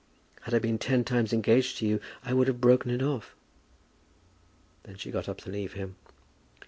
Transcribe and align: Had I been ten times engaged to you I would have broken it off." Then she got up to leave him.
Had 0.41 0.55
I 0.55 0.57
been 0.57 0.79
ten 0.79 1.03
times 1.03 1.31
engaged 1.31 1.77
to 1.77 1.85
you 1.85 1.99
I 2.23 2.33
would 2.33 2.47
have 2.47 2.59
broken 2.59 2.89
it 2.89 3.03
off." 3.03 3.35
Then 4.81 4.95
she 4.95 5.11
got 5.11 5.29
up 5.29 5.37
to 5.41 5.51
leave 5.51 5.73
him. 5.73 5.95